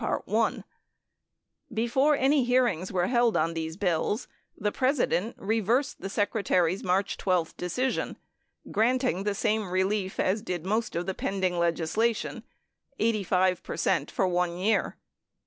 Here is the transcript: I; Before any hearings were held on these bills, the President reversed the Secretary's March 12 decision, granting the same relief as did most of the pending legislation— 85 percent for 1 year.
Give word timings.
I; 0.03 0.63
Before 1.71 2.15
any 2.15 2.43
hearings 2.43 2.91
were 2.91 3.05
held 3.05 3.37
on 3.37 3.53
these 3.53 3.77
bills, 3.77 4.27
the 4.57 4.71
President 4.71 5.35
reversed 5.37 6.01
the 6.01 6.09
Secretary's 6.09 6.83
March 6.83 7.17
12 7.19 7.55
decision, 7.55 8.17
granting 8.71 9.25
the 9.25 9.35
same 9.35 9.69
relief 9.69 10.19
as 10.19 10.41
did 10.41 10.65
most 10.65 10.95
of 10.95 11.05
the 11.05 11.13
pending 11.13 11.59
legislation— 11.59 12.41
85 12.97 13.61
percent 13.61 14.09
for 14.09 14.27
1 14.27 14.57
year. 14.57 14.97